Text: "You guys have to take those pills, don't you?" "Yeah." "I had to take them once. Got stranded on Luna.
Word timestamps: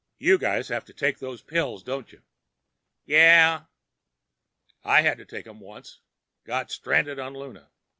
"You 0.17 0.39
guys 0.39 0.69
have 0.69 0.83
to 0.85 0.95
take 0.95 1.19
those 1.19 1.43
pills, 1.43 1.83
don't 1.83 2.11
you?" 2.11 2.23
"Yeah." 3.05 3.65
"I 4.83 5.03
had 5.03 5.19
to 5.19 5.25
take 5.25 5.45
them 5.45 5.59
once. 5.59 5.99
Got 6.43 6.71
stranded 6.71 7.19
on 7.19 7.33
Luna. 7.35 7.69